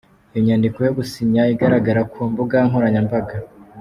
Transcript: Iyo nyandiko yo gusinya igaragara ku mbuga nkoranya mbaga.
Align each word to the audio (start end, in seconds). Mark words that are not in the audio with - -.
Iyo 0.31 0.39
nyandiko 0.47 0.77
yo 0.87 0.91
gusinya 0.97 1.41
igaragara 1.53 2.01
ku 2.11 2.19
mbuga 2.31 2.57
nkoranya 2.67 3.01
mbaga. 3.07 3.35